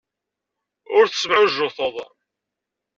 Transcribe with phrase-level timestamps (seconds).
[0.97, 1.95] Ur tettemɛujjuteḍ.